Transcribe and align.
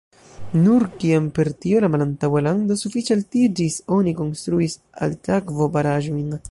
Nur 0.59 0.85
kiam 1.03 1.27
per 1.39 1.51
tio 1.65 1.81
la 1.85 1.91
malantaŭa 1.97 2.43
lando 2.47 2.79
sufiĉe 2.83 3.15
altiĝis, 3.19 3.79
oni 3.99 4.19
konstruis 4.23 4.83
altakvo-baraĵojn. 5.09 6.39